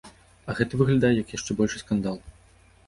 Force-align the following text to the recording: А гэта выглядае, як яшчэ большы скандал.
А 0.51 0.55
гэта 0.59 0.79
выглядае, 0.79 1.11
як 1.21 1.37
яшчэ 1.37 1.51
большы 1.61 1.77
скандал. 1.87 2.17